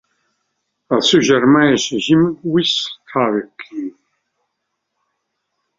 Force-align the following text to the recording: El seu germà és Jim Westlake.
El 0.95 1.03
seu 1.09 1.21
germà 1.27 1.61
és 1.73 1.85
Jim 2.07 2.25
Westlake. 2.55 3.85